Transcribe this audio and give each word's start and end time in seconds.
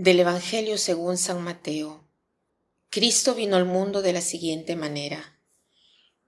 Del 0.00 0.20
Evangelio 0.20 0.78
según 0.78 1.18
San 1.18 1.42
Mateo. 1.42 2.08
Cristo 2.88 3.34
vino 3.34 3.56
al 3.56 3.64
mundo 3.64 4.00
de 4.00 4.12
la 4.12 4.20
siguiente 4.20 4.76
manera. 4.76 5.40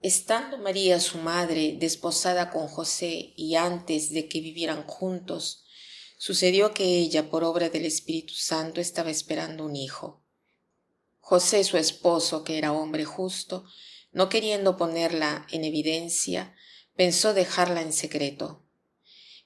Estando 0.00 0.58
María 0.58 0.98
su 0.98 1.18
madre 1.18 1.76
desposada 1.78 2.50
con 2.50 2.66
José 2.66 3.32
y 3.36 3.54
antes 3.54 4.10
de 4.10 4.26
que 4.26 4.40
vivieran 4.40 4.82
juntos, 4.88 5.66
sucedió 6.18 6.74
que 6.74 6.98
ella, 6.98 7.30
por 7.30 7.44
obra 7.44 7.68
del 7.68 7.84
Espíritu 7.84 8.34
Santo, 8.34 8.80
estaba 8.80 9.12
esperando 9.12 9.64
un 9.66 9.76
hijo. 9.76 10.20
José, 11.20 11.62
su 11.62 11.76
esposo, 11.76 12.42
que 12.42 12.58
era 12.58 12.72
hombre 12.72 13.04
justo, 13.04 13.66
no 14.10 14.28
queriendo 14.28 14.76
ponerla 14.76 15.46
en 15.52 15.62
evidencia, 15.62 16.56
pensó 16.96 17.34
dejarla 17.34 17.82
en 17.82 17.92
secreto. 17.92 18.64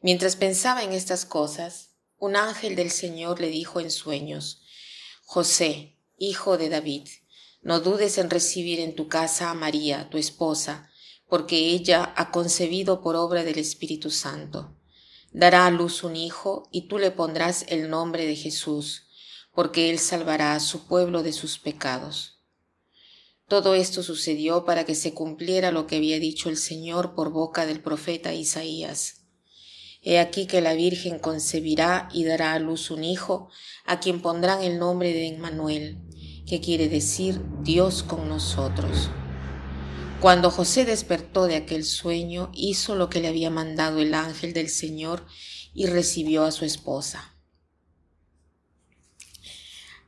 Mientras 0.00 0.36
pensaba 0.36 0.82
en 0.82 0.94
estas 0.94 1.26
cosas, 1.26 1.93
un 2.24 2.36
ángel 2.36 2.74
del 2.74 2.90
Señor 2.90 3.38
le 3.38 3.48
dijo 3.48 3.80
en 3.80 3.90
sueños, 3.90 4.62
José, 5.26 5.98
hijo 6.16 6.56
de 6.56 6.70
David, 6.70 7.06
no 7.60 7.80
dudes 7.80 8.16
en 8.16 8.30
recibir 8.30 8.80
en 8.80 8.94
tu 8.94 9.08
casa 9.08 9.50
a 9.50 9.54
María, 9.54 10.08
tu 10.08 10.16
esposa, 10.16 10.90
porque 11.28 11.70
ella 11.70 12.14
ha 12.16 12.30
concebido 12.30 13.02
por 13.02 13.14
obra 13.14 13.44
del 13.44 13.58
Espíritu 13.58 14.10
Santo. 14.10 14.74
Dará 15.32 15.66
a 15.66 15.70
luz 15.70 16.02
un 16.02 16.16
hijo 16.16 16.66
y 16.72 16.88
tú 16.88 16.98
le 16.98 17.10
pondrás 17.10 17.66
el 17.68 17.90
nombre 17.90 18.24
de 18.24 18.36
Jesús, 18.36 19.08
porque 19.54 19.90
él 19.90 19.98
salvará 19.98 20.54
a 20.54 20.60
su 20.60 20.86
pueblo 20.86 21.22
de 21.22 21.34
sus 21.34 21.58
pecados. 21.58 22.42
Todo 23.48 23.74
esto 23.74 24.02
sucedió 24.02 24.64
para 24.64 24.84
que 24.84 24.94
se 24.94 25.12
cumpliera 25.12 25.72
lo 25.72 25.86
que 25.86 25.96
había 25.96 26.18
dicho 26.18 26.48
el 26.48 26.56
Señor 26.56 27.14
por 27.14 27.30
boca 27.30 27.66
del 27.66 27.82
profeta 27.82 28.32
Isaías. 28.32 29.23
He 30.06 30.18
aquí 30.18 30.46
que 30.46 30.60
la 30.60 30.74
Virgen 30.74 31.18
concebirá 31.18 32.10
y 32.12 32.24
dará 32.24 32.52
a 32.52 32.58
luz 32.58 32.90
un 32.90 33.04
hijo, 33.04 33.48
a 33.86 34.00
quien 34.00 34.20
pondrán 34.20 34.62
el 34.62 34.78
nombre 34.78 35.14
de 35.14 35.28
Emmanuel, 35.28 35.98
que 36.46 36.60
quiere 36.60 36.90
decir 36.90 37.40
Dios 37.62 38.02
con 38.02 38.28
nosotros. 38.28 39.08
Cuando 40.20 40.50
José 40.50 40.84
despertó 40.84 41.46
de 41.46 41.56
aquel 41.56 41.84
sueño, 41.84 42.50
hizo 42.54 42.96
lo 42.96 43.08
que 43.08 43.20
le 43.20 43.28
había 43.28 43.48
mandado 43.48 43.98
el 43.98 44.12
ángel 44.12 44.52
del 44.52 44.68
Señor 44.68 45.26
y 45.72 45.86
recibió 45.86 46.44
a 46.44 46.52
su 46.52 46.66
esposa. 46.66 47.34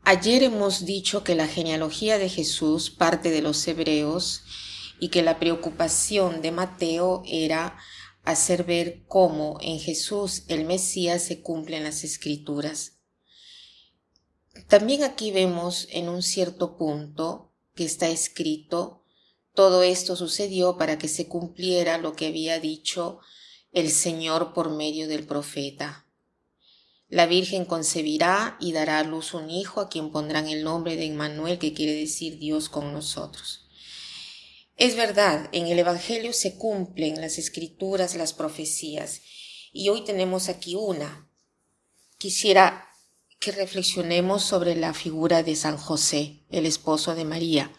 Ayer 0.04 0.42
hemos 0.42 0.84
dicho 0.84 1.24
que 1.24 1.34
la 1.34 1.48
genealogía 1.48 2.18
de 2.18 2.28
Jesús 2.28 2.90
parte 2.90 3.30
de 3.30 3.40
los 3.40 3.66
hebreos 3.66 4.42
y 5.00 5.08
que 5.08 5.22
la 5.22 5.38
preocupación 5.38 6.42
de 6.42 6.52
Mateo 6.52 7.22
era 7.26 7.76
hacer 8.26 8.64
ver 8.64 9.04
cómo 9.06 9.58
en 9.62 9.78
Jesús 9.78 10.42
el 10.48 10.64
Mesías 10.64 11.22
se 11.22 11.40
cumplen 11.40 11.84
las 11.84 12.04
escrituras. 12.04 12.98
También 14.68 15.04
aquí 15.04 15.30
vemos 15.30 15.86
en 15.90 16.08
un 16.08 16.22
cierto 16.22 16.76
punto 16.76 17.52
que 17.74 17.84
está 17.84 18.08
escrito, 18.08 19.04
todo 19.54 19.82
esto 19.82 20.16
sucedió 20.16 20.76
para 20.76 20.98
que 20.98 21.08
se 21.08 21.28
cumpliera 21.28 21.98
lo 21.98 22.14
que 22.14 22.26
había 22.26 22.58
dicho 22.58 23.20
el 23.72 23.90
Señor 23.90 24.52
por 24.52 24.70
medio 24.70 25.08
del 25.08 25.24
profeta. 25.24 26.06
La 27.08 27.26
Virgen 27.26 27.64
concebirá 27.64 28.56
y 28.58 28.72
dará 28.72 28.98
a 28.98 29.04
luz 29.04 29.34
un 29.34 29.50
hijo 29.50 29.80
a 29.80 29.88
quien 29.88 30.10
pondrán 30.10 30.48
el 30.48 30.64
nombre 30.64 30.96
de 30.96 31.06
Emmanuel, 31.06 31.58
que 31.58 31.72
quiere 31.72 31.94
decir 31.94 32.38
Dios 32.38 32.68
con 32.68 32.92
nosotros. 32.92 33.65
Es 34.76 34.94
verdad, 34.94 35.48
en 35.52 35.68
el 35.68 35.78
Evangelio 35.78 36.34
se 36.34 36.56
cumplen 36.56 37.18
las 37.20 37.38
escrituras, 37.38 38.14
las 38.14 38.34
profecías, 38.34 39.22
y 39.72 39.88
hoy 39.88 40.04
tenemos 40.04 40.50
aquí 40.50 40.74
una. 40.74 41.30
Quisiera 42.18 42.86
que 43.40 43.52
reflexionemos 43.52 44.42
sobre 44.42 44.76
la 44.76 44.92
figura 44.92 45.42
de 45.42 45.56
San 45.56 45.78
José, 45.78 46.44
el 46.50 46.66
esposo 46.66 47.14
de 47.14 47.24
María. 47.24 47.72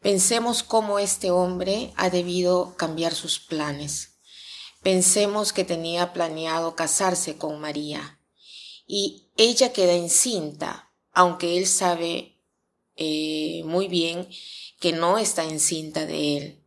Pensemos 0.00 0.62
cómo 0.62 0.98
este 0.98 1.30
hombre 1.30 1.92
ha 1.96 2.08
debido 2.08 2.74
cambiar 2.76 3.14
sus 3.14 3.38
planes. 3.38 4.14
Pensemos 4.82 5.52
que 5.52 5.64
tenía 5.64 6.14
planeado 6.14 6.74
casarse 6.74 7.36
con 7.36 7.60
María 7.60 8.18
y 8.86 9.30
ella 9.36 9.72
queda 9.72 9.92
encinta, 9.92 10.90
aunque 11.12 11.58
él 11.58 11.66
sabe 11.66 12.31
eh, 12.96 13.62
muy 13.64 13.88
bien 13.88 14.28
que 14.80 14.92
no 14.92 15.18
está 15.18 15.44
encinta 15.44 16.06
de 16.06 16.36
él, 16.36 16.64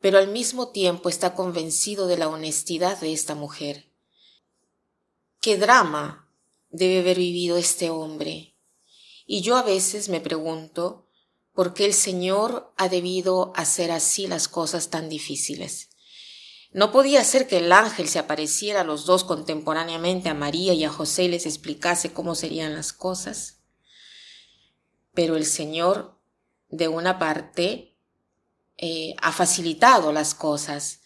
pero 0.00 0.18
al 0.18 0.28
mismo 0.28 0.68
tiempo 0.68 1.08
está 1.08 1.34
convencido 1.34 2.06
de 2.06 2.16
la 2.16 2.28
honestidad 2.28 3.00
de 3.00 3.12
esta 3.12 3.34
mujer. 3.34 3.90
¿Qué 5.40 5.56
drama 5.56 6.28
debe 6.70 7.00
haber 7.00 7.18
vivido 7.18 7.56
este 7.56 7.90
hombre? 7.90 8.56
Y 9.26 9.42
yo 9.42 9.56
a 9.56 9.62
veces 9.62 10.08
me 10.08 10.20
pregunto 10.20 11.06
por 11.52 11.74
qué 11.74 11.86
el 11.86 11.94
Señor 11.94 12.72
ha 12.76 12.88
debido 12.88 13.52
hacer 13.56 13.90
así 13.90 14.26
las 14.26 14.46
cosas 14.48 14.90
tan 14.90 15.08
difíciles. 15.08 15.90
No 16.72 16.92
podía 16.92 17.24
ser 17.24 17.46
que 17.48 17.56
el 17.56 17.72
ángel 17.72 18.08
se 18.08 18.18
apareciera 18.18 18.82
a 18.82 18.84
los 18.84 19.06
dos 19.06 19.24
contemporáneamente, 19.24 20.28
a 20.28 20.34
María 20.34 20.74
y 20.74 20.84
a 20.84 20.90
José, 20.90 21.24
y 21.24 21.28
les 21.28 21.46
explicase 21.46 22.12
cómo 22.12 22.34
serían 22.34 22.74
las 22.74 22.92
cosas. 22.92 23.55
Pero 25.16 25.34
el 25.34 25.44
Señor 25.44 26.16
de 26.68 26.86
una 26.88 27.18
parte, 27.18 27.96
eh, 28.78 29.14
ha 29.22 29.32
facilitado 29.32 30.12
las 30.12 30.34
cosas 30.34 31.00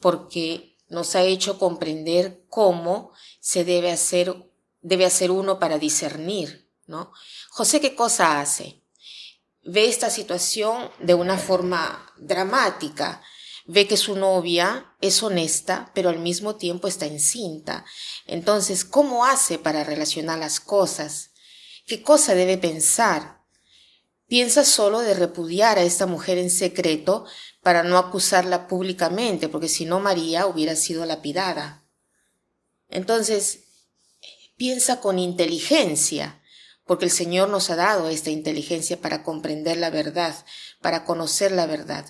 porque 0.00 0.78
nos 0.88 1.14
ha 1.14 1.22
hecho 1.22 1.58
comprender 1.58 2.44
cómo 2.48 3.12
se 3.40 3.64
debe 3.64 3.92
hacer, 3.92 4.34
debe 4.80 5.04
hacer 5.04 5.30
uno 5.30 5.58
para 5.58 5.78
discernir, 5.78 6.70
¿no? 6.86 7.12
José, 7.50 7.80
¿qué 7.80 7.94
cosa 7.94 8.40
hace? 8.40 8.82
Ve 9.62 9.86
esta 9.86 10.08
situación 10.08 10.90
de 10.98 11.12
una 11.14 11.36
forma 11.36 12.10
dramática, 12.16 13.22
ve 13.66 13.86
que 13.86 13.98
su 13.98 14.16
novia 14.16 14.94
es 15.02 15.22
honesta, 15.22 15.90
pero 15.94 16.08
al 16.08 16.18
mismo 16.18 16.56
tiempo 16.56 16.88
está 16.88 17.04
encinta. 17.04 17.84
Entonces, 18.26 18.86
¿cómo 18.86 19.26
hace 19.26 19.58
para 19.58 19.84
relacionar 19.84 20.38
las 20.38 20.58
cosas? 20.58 21.32
¿Qué 21.86 22.02
cosa 22.02 22.34
debe 22.34 22.56
pensar? 22.56 23.39
Piensa 24.30 24.64
solo 24.64 25.00
de 25.00 25.14
repudiar 25.14 25.76
a 25.76 25.82
esta 25.82 26.06
mujer 26.06 26.38
en 26.38 26.50
secreto 26.50 27.26
para 27.64 27.82
no 27.82 27.98
acusarla 27.98 28.68
públicamente, 28.68 29.48
porque 29.48 29.66
si 29.66 29.86
no 29.86 29.98
María 29.98 30.46
hubiera 30.46 30.76
sido 30.76 31.04
lapidada. 31.04 31.84
Entonces, 32.90 33.64
piensa 34.56 35.00
con 35.00 35.18
inteligencia, 35.18 36.40
porque 36.86 37.06
el 37.06 37.10
Señor 37.10 37.48
nos 37.48 37.70
ha 37.70 37.74
dado 37.76 38.08
esta 38.08 38.30
inteligencia 38.30 39.00
para 39.00 39.24
comprender 39.24 39.78
la 39.78 39.90
verdad, 39.90 40.46
para 40.80 41.04
conocer 41.04 41.50
la 41.50 41.66
verdad. 41.66 42.06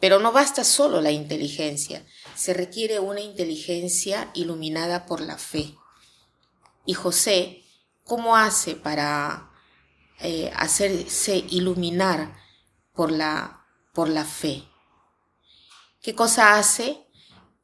Pero 0.00 0.18
no 0.18 0.32
basta 0.32 0.64
solo 0.64 1.00
la 1.00 1.12
inteligencia, 1.12 2.04
se 2.34 2.52
requiere 2.52 2.98
una 2.98 3.20
inteligencia 3.20 4.32
iluminada 4.34 5.06
por 5.06 5.20
la 5.20 5.38
fe. 5.38 5.76
Y 6.84 6.94
José, 6.94 7.62
¿cómo 8.02 8.34
hace 8.36 8.74
para 8.74 9.49
eh, 10.22 10.50
hacerse 10.54 11.44
iluminar 11.48 12.36
por 12.94 13.10
la, 13.10 13.66
por 13.94 14.08
la 14.08 14.24
fe. 14.24 14.64
¿Qué 16.02 16.14
cosa 16.14 16.58
hace? 16.58 17.06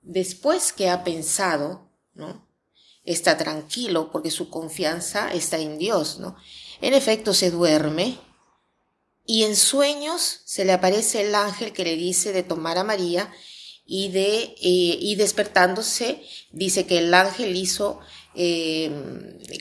Después 0.03 0.73
que 0.73 0.91
ha 0.91 1.05
pensado, 1.05 1.91
¿no? 2.15 2.47
Está 3.05 3.37
tranquilo 3.37 4.11
porque 4.11 4.31
su 4.31 4.51
confianza 4.51 5.33
está 5.33 5.59
en 5.59 5.79
Dios, 5.79 6.19
¿no? 6.19 6.37
En 6.81 6.95
efecto 6.95 7.35
se 7.35 7.51
duerme 7.51 8.19
y 9.25 9.45
en 9.45 9.57
sueños 9.57 10.41
se 10.45 10.65
le 10.65 10.73
aparece 10.73 11.27
el 11.27 11.35
ángel 11.35 11.73
que 11.73 11.85
le 11.85 11.97
dice 11.97 12.33
de 12.33 12.43
tomar 12.43 12.79
a 12.79 12.85
María 12.85 13.33
y 13.85 14.09
de 14.09 14.43
eh, 14.43 14.99
y 15.01 15.15
despertándose 15.17 16.23
dice 16.53 16.87
que 16.87 16.99
el 16.99 17.13
ángel 17.15 17.57
hizo 17.57 18.01
eh, 18.37 18.91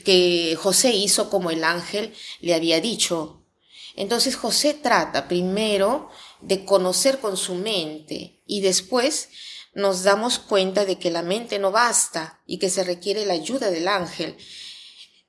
que 0.04 0.56
José 0.60 0.90
hizo 0.90 1.30
como 1.30 1.50
el 1.50 1.64
ángel 1.64 2.12
le 2.40 2.54
había 2.54 2.80
dicho. 2.80 3.42
Entonces 3.94 4.36
José 4.36 4.74
trata 4.74 5.28
primero 5.28 6.10
de 6.40 6.64
conocer 6.64 7.18
con 7.18 7.36
su 7.36 7.54
mente 7.54 8.42
y 8.46 8.60
después 8.60 9.30
nos 9.74 10.02
damos 10.02 10.38
cuenta 10.38 10.84
de 10.84 10.98
que 10.98 11.10
la 11.10 11.22
mente 11.22 11.58
no 11.58 11.70
basta 11.72 12.40
y 12.46 12.58
que 12.58 12.70
se 12.70 12.84
requiere 12.84 13.26
la 13.26 13.34
ayuda 13.34 13.70
del 13.70 13.88
ángel. 13.88 14.36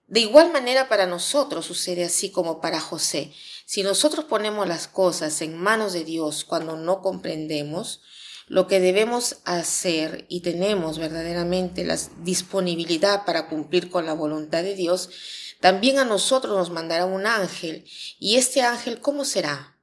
De 0.07 0.21
igual 0.21 0.51
manera 0.53 0.87
para 0.87 1.05
nosotros 1.05 1.65
sucede 1.65 2.05
así 2.05 2.31
como 2.31 2.61
para 2.61 2.79
José. 2.79 3.33
Si 3.65 3.83
nosotros 3.83 4.25
ponemos 4.25 4.67
las 4.67 4.87
cosas 4.87 5.41
en 5.41 5.57
manos 5.57 5.91
de 5.91 6.05
Dios 6.05 6.45
cuando 6.45 6.77
no 6.77 7.01
comprendemos, 7.01 8.01
lo 8.47 8.67
que 8.67 8.79
debemos 8.79 9.37
hacer 9.45 10.25
y 10.29 10.41
tenemos 10.41 10.97
verdaderamente 10.97 11.83
la 11.85 11.97
disponibilidad 12.23 13.25
para 13.25 13.47
cumplir 13.47 13.89
con 13.89 14.05
la 14.05 14.13
voluntad 14.13 14.63
de 14.63 14.75
Dios, 14.75 15.09
también 15.59 15.99
a 15.99 16.05
nosotros 16.05 16.57
nos 16.57 16.69
mandará 16.69 17.05
un 17.05 17.25
ángel. 17.25 17.85
¿Y 18.19 18.35
este 18.35 18.61
ángel 18.61 18.99
cómo 18.99 19.25
será? 19.25 19.77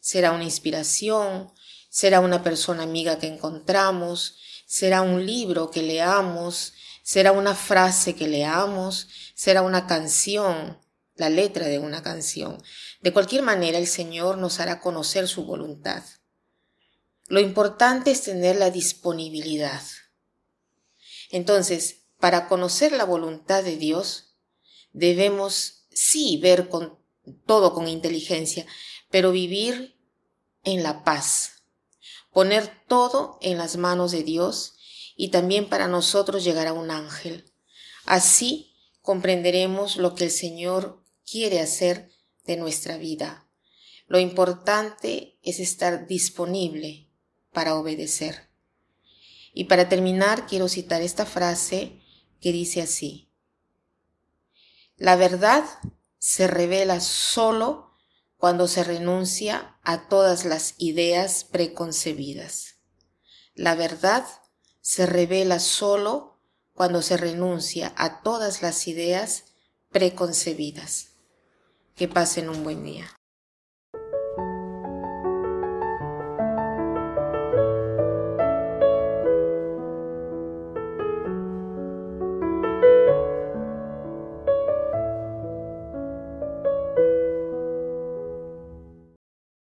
¿Será 0.00 0.32
una 0.32 0.44
inspiración? 0.44 1.52
¿Será 1.88 2.20
una 2.20 2.42
persona 2.42 2.82
amiga 2.82 3.18
que 3.18 3.28
encontramos? 3.28 4.36
¿Será 4.66 5.02
un 5.02 5.24
libro 5.24 5.70
que 5.70 5.82
leamos? 5.82 6.74
será 7.04 7.32
una 7.32 7.54
frase 7.54 8.16
que 8.16 8.26
leamos, 8.26 9.08
será 9.34 9.60
una 9.60 9.86
canción, 9.86 10.80
la 11.16 11.28
letra 11.28 11.66
de 11.66 11.78
una 11.78 12.02
canción. 12.02 12.60
De 13.02 13.12
cualquier 13.12 13.42
manera, 13.42 13.78
el 13.78 13.86
Señor 13.86 14.38
nos 14.38 14.58
hará 14.58 14.80
conocer 14.80 15.28
su 15.28 15.44
voluntad. 15.44 16.02
Lo 17.26 17.40
importante 17.40 18.10
es 18.10 18.22
tener 18.22 18.56
la 18.56 18.70
disponibilidad. 18.70 19.82
Entonces, 21.30 22.02
para 22.20 22.48
conocer 22.48 22.92
la 22.92 23.04
voluntad 23.04 23.64
de 23.64 23.76
Dios, 23.76 24.36
debemos 24.92 25.86
sí 25.90 26.38
ver 26.42 26.68
con 26.68 26.98
todo 27.46 27.72
con 27.72 27.88
inteligencia, 27.88 28.66
pero 29.10 29.32
vivir 29.32 29.98
en 30.64 30.82
la 30.82 31.02
paz, 31.02 31.62
poner 32.30 32.70
todo 32.88 33.38
en 33.40 33.56
las 33.56 33.76
manos 33.76 34.12
de 34.12 34.22
Dios 34.22 34.74
y 35.16 35.28
también 35.28 35.68
para 35.68 35.88
nosotros 35.88 36.44
llegar 36.44 36.66
a 36.66 36.72
un 36.72 36.90
ángel. 36.90 37.52
Así 38.04 38.74
comprenderemos 39.00 39.96
lo 39.96 40.14
que 40.14 40.24
el 40.24 40.30
Señor 40.30 41.02
quiere 41.24 41.60
hacer 41.60 42.10
de 42.44 42.56
nuestra 42.56 42.98
vida. 42.98 43.48
Lo 44.06 44.18
importante 44.18 45.38
es 45.42 45.60
estar 45.60 46.06
disponible 46.06 47.03
para 47.54 47.76
obedecer. 47.76 48.50
Y 49.54 49.64
para 49.64 49.88
terminar, 49.88 50.46
quiero 50.46 50.68
citar 50.68 51.00
esta 51.00 51.24
frase 51.24 52.02
que 52.42 52.52
dice 52.52 52.82
así. 52.82 53.30
La 54.96 55.16
verdad 55.16 55.64
se 56.18 56.46
revela 56.46 57.00
solo 57.00 57.92
cuando 58.36 58.68
se 58.68 58.84
renuncia 58.84 59.78
a 59.82 60.08
todas 60.08 60.44
las 60.44 60.74
ideas 60.76 61.44
preconcebidas. 61.44 62.74
La 63.54 63.74
verdad 63.74 64.26
se 64.80 65.06
revela 65.06 65.60
solo 65.60 66.40
cuando 66.74 67.00
se 67.00 67.16
renuncia 67.16 67.94
a 67.96 68.22
todas 68.22 68.60
las 68.60 68.86
ideas 68.88 69.44
preconcebidas. 69.90 71.12
Que 71.94 72.08
pasen 72.08 72.48
un 72.48 72.64
buen 72.64 72.84
día. 72.84 73.08